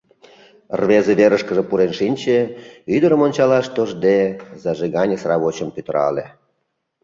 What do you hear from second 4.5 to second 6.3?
зажиганий сравочым пӱтырале.